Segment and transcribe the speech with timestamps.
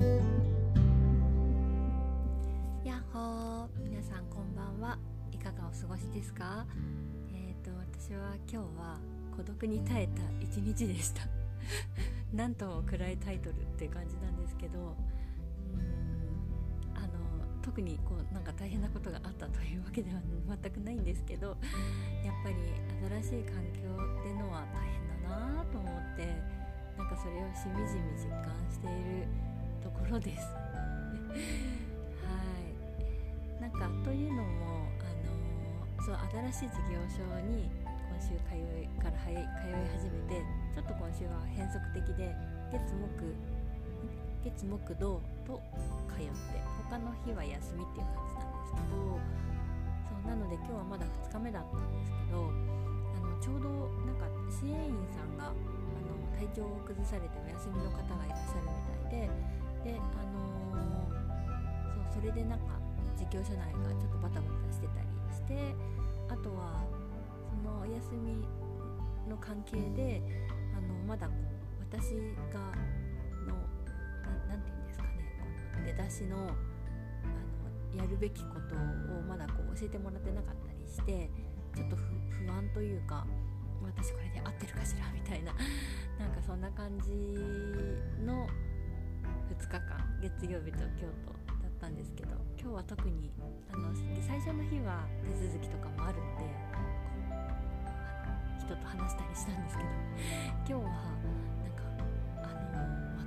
[0.00, 0.08] や
[2.98, 4.98] っほー皆さんこんばんは。
[5.30, 6.66] いかがお過ごしですか？
[7.32, 8.98] えっ、ー、と私は今日は
[9.36, 11.22] 孤独に耐えた一日でした。
[12.34, 14.82] なんとも暗いタイトルって感じなんですけどう
[15.76, 15.78] ん
[16.96, 17.08] あの
[17.62, 20.20] 特にこうなんか大変なことがあったというわけでは
[20.60, 21.56] 全くないんですけど
[22.24, 22.56] やっぱり
[23.22, 23.78] 新しい環境
[24.20, 26.34] ってのは大変だなと思って
[26.98, 28.90] なんかそれをしみじみ実感してい
[29.22, 29.28] る
[29.84, 30.48] ところです。
[30.56, 31.44] は
[33.60, 33.60] い。
[33.60, 35.12] なんかというのもあ
[36.00, 36.16] のそう
[36.52, 37.68] 新しい事業所に
[38.08, 39.36] 今週通いから通い
[39.92, 40.40] 始めて
[40.74, 42.34] ちょっと今週は変則的で
[42.72, 43.34] 月木
[44.44, 45.60] 月木土と
[46.08, 49.18] 通って他の日は休みっていう感じなんですけど
[50.08, 53.68] そうなので今日はまだ2日目だったんですけどあのちょうど
[54.04, 59.30] なんか支援員さんがあの体調を崩されてお休みの方がいらっしゃるみたいで
[59.84, 62.80] であのー、そうそれでなんか
[63.16, 65.74] 事業者内がちょっとバタバタしてたりして
[66.28, 66.82] あとは
[67.50, 68.42] そのお休み
[69.28, 70.22] の関係で
[70.76, 72.16] あのまだこう私
[72.52, 72.60] が
[73.46, 73.54] の
[74.48, 75.10] 何て言うんですかね
[75.72, 81.30] この出だしのあのやるべきことをまだこう教えてもらってなかったりして
[81.76, 83.26] ちょっと不安というか
[83.82, 85.52] 私これで合ってるかしらみたいな
[86.18, 87.10] なんかそんな感じ
[88.24, 88.46] の
[89.50, 89.80] 2日間
[90.22, 93.30] 月曜日と京都だったんですけど今日は特に
[93.72, 93.92] あの
[94.26, 95.04] 最初の日は
[95.38, 96.44] 手続きとかもあるんで
[98.58, 99.88] 人と話したりしたんですけど
[100.66, 101.84] 今日はなんか
[102.38, 102.48] あ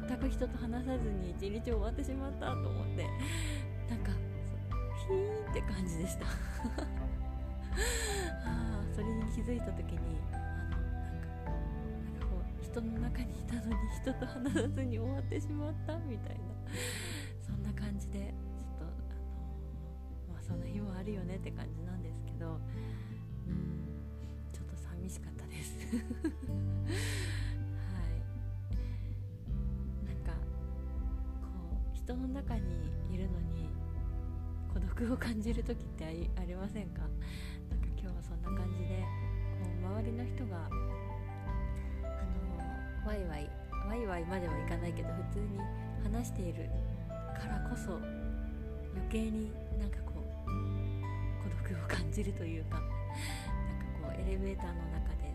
[0.01, 3.07] の全く人と話さずに一日終わってしまったと思って
[3.89, 4.11] なんか
[5.07, 6.25] ヒーって感じでした。
[8.43, 10.17] あそれに気づいた時に
[12.77, 16.43] こう人の中にいたのに人と話さずに終わってしまったみたいな。
[17.41, 22.59] そんな感じでちょっとあのまあその日もあるよねって感じなんですけど。
[23.47, 23.87] うん
[24.53, 25.87] ちょっと寂しかったです。
[25.87, 26.03] はい。
[30.05, 30.33] なんか
[31.41, 31.47] こ
[31.93, 32.61] う人の中に
[33.09, 33.69] いるのに
[34.73, 37.01] 孤独を感じる時ってありませんか？
[37.69, 39.03] なんか今日はそんな感じで
[39.63, 40.69] こう周りの人が
[44.07, 45.59] ワイワイまではいかないけど普通に
[46.01, 46.69] 話している
[47.35, 47.99] からこそ
[48.95, 50.47] 余計になんかこう
[51.43, 52.95] 孤独を感じるというかなんか
[54.07, 55.27] こうエレベーターの中で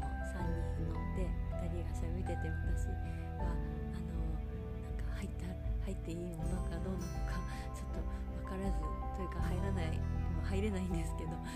[0.00, 1.28] あの3人乗って
[1.60, 2.96] 2人が喋ってて私は
[3.44, 5.44] あのなんか入った
[5.84, 7.36] 入っていいものかどうなのか
[7.76, 8.00] ちょっと
[8.48, 10.00] 分からずというか入らない
[10.48, 11.52] 入れないんですけどなんか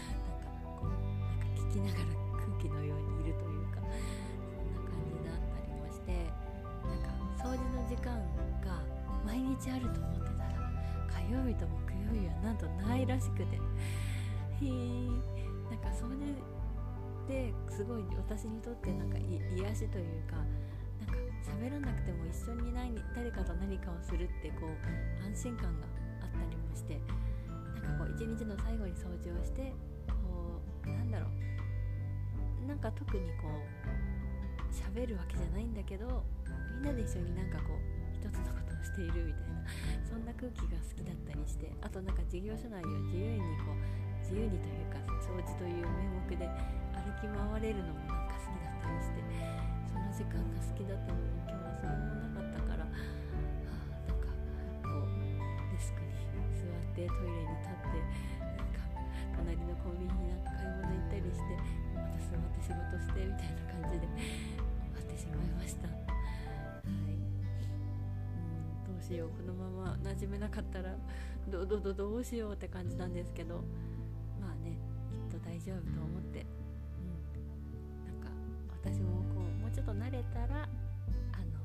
[0.76, 3.53] こうなんか聞きながら空気のようにいるという
[8.04, 8.12] 間
[8.60, 8.82] が
[9.24, 10.72] 毎日あると思ってたら
[11.08, 13.58] 火曜日と木曜日はなんとないらしくて。
[15.70, 16.14] なんかそれ
[17.26, 20.36] ですごい私にとってなんか癒しというか
[21.00, 25.86] なんか喋らなくても一緒に何誰かと何かをするってこう安心感が
[26.22, 27.00] あったりもして
[27.82, 29.72] なんかこう一日の最後に掃除をして
[30.08, 32.66] こうなんだろう。
[32.66, 34.13] なんか特にこう
[34.74, 36.24] 喋るわけじゃないんだけど
[36.74, 39.62] みんなで一緒になんかこう一つのことをしているみたいな
[40.02, 46.48] そんな空気が好きだったりしてあとなんか事業所内を自由にこう自由にというか掃除という名目で
[46.96, 49.22] 歩き回れるのもなんか好きだったりして
[49.86, 52.98] その時間が好きだったのに今日はそれもなかったから、はあ、
[54.08, 54.26] なんか
[54.82, 55.12] こう
[55.70, 56.18] デスクに
[56.56, 58.00] 座ってトイレに立って
[58.58, 58.80] なんか
[59.38, 61.54] 隣のコンビニになんか買い物行ったりして
[61.92, 64.63] また座って仕事してみたいな感じで
[64.94, 65.88] 終わってしまいました。
[65.88, 65.98] はい。
[66.86, 67.34] うん
[68.86, 69.28] どうしよう。
[69.30, 70.94] このまま馴染めなかったら
[71.48, 73.56] どどどどうしようって感じなんですけど
[74.40, 74.78] まあね
[75.12, 77.20] きっと大丈夫と思って、うん、
[78.08, 78.32] なんか
[78.80, 81.60] 私もこうもうちょっと慣れたらあの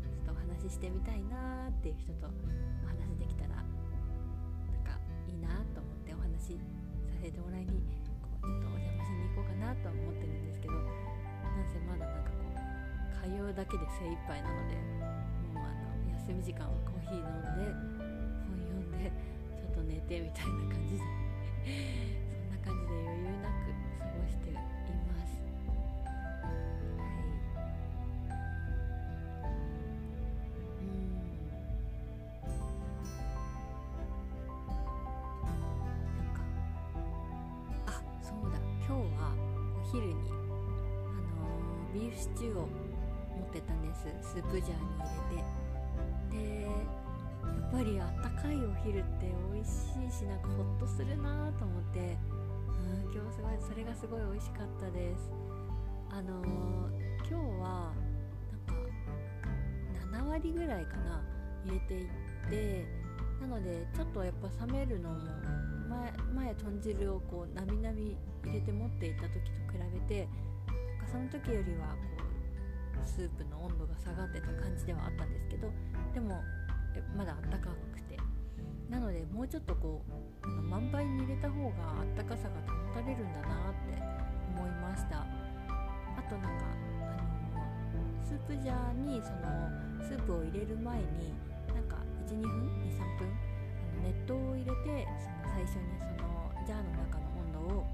[0.00, 2.32] ちょっとお話ししてみたいなっていう人と
[2.84, 3.66] お話できたらなん
[4.84, 4.96] か
[5.28, 6.60] いいなと思ってお話し
[7.12, 7.84] させてもらいに
[8.24, 12.43] こうちょっとお邪魔しに行こうかなとは思ってるんですけどなんせまだなんかこう
[13.24, 14.74] 通うだけで精一杯なので
[15.54, 17.72] もうあの休み時間はコーヒー飲んで
[18.44, 19.10] 本読んで
[19.56, 21.04] ちょっと寝てみたいな感じで
[22.36, 25.40] そんな感じで余裕なく過ごしています。
[26.36, 27.24] はい。
[30.80, 31.16] うん。
[36.12, 36.44] なんか
[37.86, 37.88] あ
[38.20, 38.58] そうだ。
[38.86, 39.32] 今日は
[39.80, 40.12] お昼に、
[41.94, 42.68] ビーフシチューを
[43.36, 44.06] 持ってたんです。
[44.22, 45.42] スープジャーに入れ
[46.32, 46.54] て。
[46.58, 49.74] でやっぱりあったかいお昼って美味し
[50.08, 51.98] いしなんかほっとするなと思って。
[51.98, 55.30] うん今日すごいそれがすごい美味しかったです。
[56.10, 56.46] あのー、
[57.18, 57.92] 今日は
[59.92, 61.22] なんか7割ぐらいかな
[61.64, 62.08] 入れていっ
[62.50, 63.04] て。
[63.40, 65.16] なのでちょっとやっぱ冷めるのも
[66.34, 69.38] 前前豚汁をこうなみなみ入れて持っていた時と
[69.72, 70.28] 比べて
[70.66, 72.13] なんかその時よりはこう
[73.04, 75.70] スープの温度が下がってた感じではあったんですけど
[76.12, 76.40] でも
[77.16, 78.18] まだあったかくて。
[78.90, 80.02] なのでもうちょっとこ
[80.44, 83.98] う満杯に入れた方があったかさが保たれるんだなって
[84.54, 85.26] 思いました。
[86.16, 86.64] あとなんか
[87.52, 87.58] あ
[87.96, 89.68] のスープジャーにその
[90.00, 91.34] スープを入れる前に
[91.74, 91.96] なんか
[92.28, 92.50] 12分
[92.86, 93.28] 23分
[93.82, 97.86] あの熱湯を入れてその最初にそのジャーの中の温度を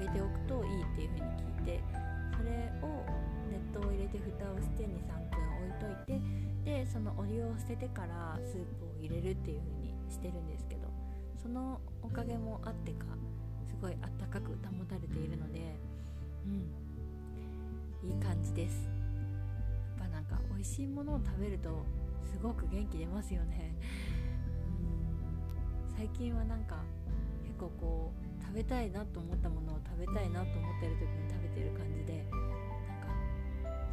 [0.00, 1.80] 上げておくといいっていう風に聞いて
[2.36, 3.17] それを
[4.08, 6.20] 熱湯を入れて蓋をして23分置いといて
[6.64, 10.88] でそのお湯を捨ててからスープを入れるっていう風にしてるんですけど
[11.40, 13.06] そのおかげもあってか
[13.66, 15.76] すごいあったかく保たれているので
[16.46, 18.88] うんいい感じです。
[19.98, 21.84] やっぱなんか美味しいものを食べると
[22.22, 23.74] すごく元気出ますよね。
[25.90, 26.76] うん最近はなんか
[27.44, 32.24] 結構こう食べたいなと思ったものを食べたいなと思ってる時に食べてる感じで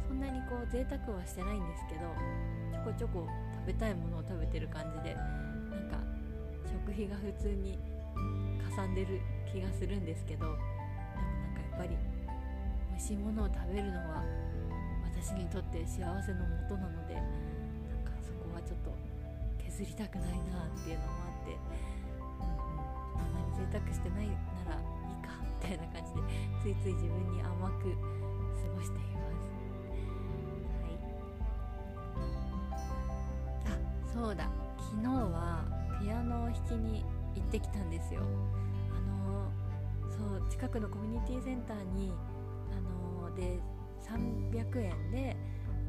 [0.06, 2.14] そんなにこう贅沢はしてないんですけど
[2.70, 3.26] ちょこちょこ
[3.66, 5.22] 食べたいものを食べてる感じでな
[5.82, 5.98] んか
[6.62, 7.78] 食費が普通に
[8.62, 9.20] かさんでる
[9.50, 10.56] 気がするんですけどでも
[11.42, 11.96] なんかやっぱり
[12.90, 14.22] 美味しいものを食べるのは
[15.10, 17.24] 私にとって幸せのもとなのでなん
[18.06, 18.94] かそこはちょっと
[19.58, 26.22] 削りたくないなっていうのもあって、うん、あんまり贅沢してないならいいかみたいな感じで
[26.62, 29.05] ついつい自分に甘く過ごして。
[34.26, 35.64] そうだ昨日は
[36.02, 37.04] ピアノを弾きに
[37.36, 38.22] 行ってきたんですよ。
[38.90, 39.00] あ
[39.30, 39.52] の
[40.10, 42.12] そう近くのコミュニティセンターに
[42.72, 43.60] あので
[44.02, 45.36] 300円で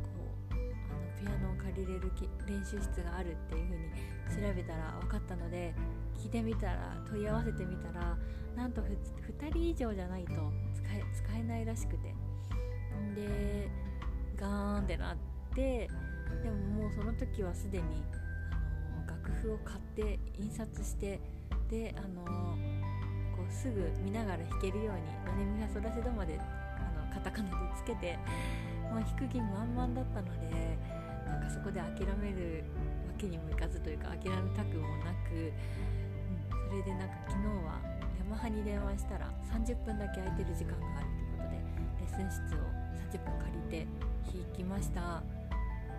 [0.04, 2.12] こうあのピアノを借りれる
[2.46, 3.90] 練習室があるっていう
[4.30, 5.74] 風に調べたら分かったので
[6.16, 8.16] 聞いてみたら問い合わせてみたら
[8.56, 10.34] なんと2人以上じゃないと
[10.76, 12.14] 使え使えないらしくて
[13.16, 13.68] で
[14.36, 15.18] ガーンってなっ
[15.56, 15.90] て
[16.44, 17.84] でももうその時はすでに
[19.28, 21.20] 楽譜を買って印刷して
[21.70, 22.24] であの
[23.36, 26.40] こうすぐ見ながら弾けるように「ドレミファソラシド」まで
[27.14, 28.18] カタカナでつけて、
[28.90, 30.78] まあ、弾く気満々だったので
[31.26, 32.64] なんかそこで諦める
[33.08, 37.82] わけにもいかずというか諦めたくもなく、うん、それでなんか昨日は
[38.20, 41.58] ヤマハに電話したら30分だけ空いてる時間があるということで
[42.00, 42.64] レッスン室を
[43.12, 43.88] 30分借りて
[44.32, 45.22] 弾きました。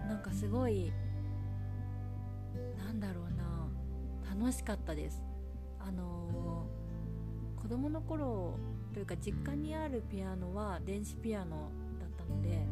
[0.08, 0.90] なんかすごい
[3.00, 3.48] だろうな。
[4.34, 5.22] 楽しかったです。
[5.80, 8.58] あのー、子供の頃
[8.92, 12.66] というか実家にあるピアノは電子ピアノだったので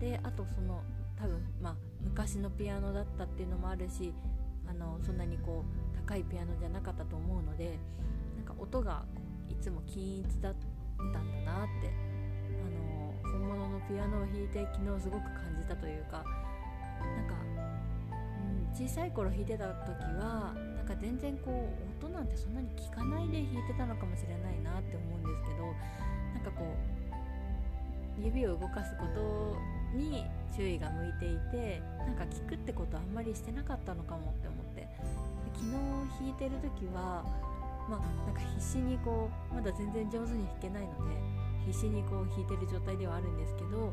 [0.00, 0.82] であとその
[1.16, 4.12] 多分まあ昔のピアノだったっていうのもあるし
[4.66, 7.78] あのそんなにこう高いピアノじゃなかったと思うので
[8.36, 9.04] なんか音が
[9.48, 10.54] いつも均一だっ
[10.98, 11.92] たんだなって
[12.62, 16.24] あの本物のピアノを弾いて昨日すごく感じたというか
[17.00, 17.34] なんか、
[18.74, 21.68] 小さい頃弾いてた時はなんか全然こ
[22.00, 25.64] う音なんてそんなに聞かないで弾いてたのかもしれないなって思うんですけど
[26.34, 29.56] なんかこう指を動かすこと
[29.96, 34.88] に注意が向いていてなんか聞くってことあんまりしてなかったのかもって思って
[35.54, 37.24] 昨日弾いてる時は
[37.88, 41.16] まあなんか必死にこうまだ全然上手に弾けないので
[41.66, 43.92] 必死にこう弾いてる状態ではあるんですけど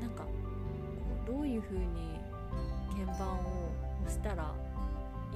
[0.00, 0.30] なんかこ
[1.28, 1.86] うどういう風に
[2.90, 3.71] 鍵盤を
[4.04, 4.54] 押したら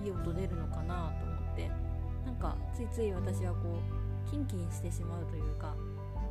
[0.03, 1.97] いい音出るのかなと思って。
[2.27, 5.75] なんかついつい私はこうキンキンしてしまうというか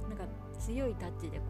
[0.09, 0.25] なんか
[0.59, 1.45] 強いタッチでこ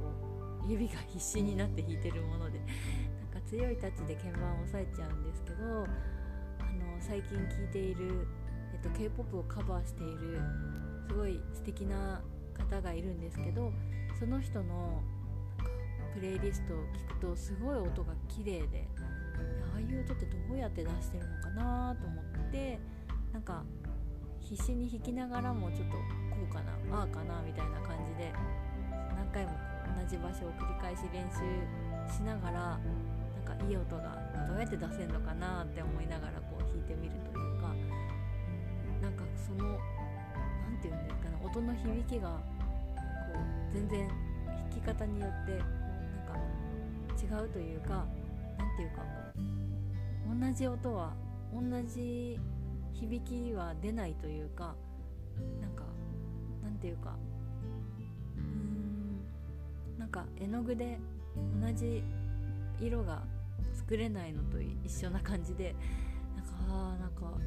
[0.65, 2.60] う指が必死になって弾いてるもので
[3.34, 5.88] なんか強いタッチで鍵盤を押さえちゃうんですけどあの
[7.00, 8.27] 最近聴いている、
[8.74, 10.39] えっと、k p o p をカバーしている
[11.10, 12.22] すごい素敵な
[12.54, 13.74] 方がいるんですけど
[14.20, 15.01] その人の
[16.13, 18.88] プレイリストを聞くとすごい音が綺麗で
[19.74, 22.80] ああいう音ってどうやって出してるのかなと思って
[23.34, 23.63] なんか
[24.39, 25.98] 必死に弾きながらもちょっと
[26.30, 28.32] こうかなああかなみたいな感じで
[29.15, 29.51] 何回も
[30.00, 31.42] 同じ場所を繰り返し練習
[32.12, 39.77] しながらなんかいい音がどうやって出せるのかなって思いながらこう弾いてみるというか、うん、なんかその
[40.70, 48.06] 何て言うんですかね音の響きがこう全然弾き方によってこうなんか違うというか
[48.58, 49.04] 何て言うか
[50.48, 51.14] 同じ音は
[51.54, 52.40] 同じ
[52.94, 54.76] 響きは出ないというか
[55.62, 55.84] なんか
[56.64, 57.16] なんていうか
[58.38, 60.98] うーんなんか絵の具で
[61.62, 62.04] 同じ
[62.80, 63.24] 色が
[63.74, 65.76] 作れないのと一緒な感じで
[66.36, 67.38] なんかあなんか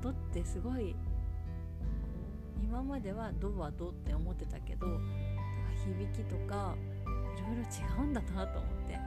[0.00, 0.94] 音ってすごい
[2.62, 4.86] 今までは「ド」は「ド」って思ってたけど
[5.84, 6.74] 響きとか
[7.36, 8.98] いろいろ違うんだなと思って。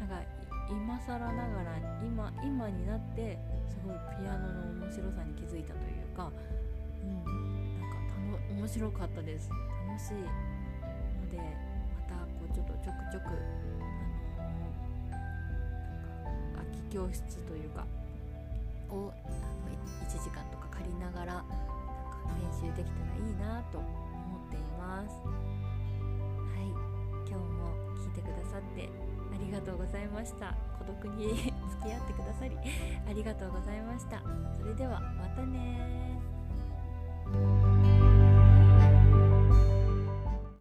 [0.00, 0.22] なんか
[0.68, 3.38] 今更ながら今今になって
[3.68, 6.30] すごいピアノの面白さに気づいたというか、
[7.02, 7.24] うん、
[7.80, 9.48] なんか面白かったです。
[9.86, 13.30] 楽しいのでまたこうちょっとちょくちょく、
[14.38, 17.86] あのー、なんか空き教室というか
[18.90, 19.72] をあの
[20.04, 21.54] 1時間とか借りながらなんか
[22.42, 23.86] 練習できたらいいなと思
[24.48, 25.14] っています。
[25.22, 26.68] はい
[27.28, 28.90] 今日も聞いてくださって
[29.36, 30.54] ありがとうございました。
[30.78, 32.56] 孤独に 付き合ってくださり
[33.08, 34.22] ありがとうございました。
[34.58, 36.18] それではまたね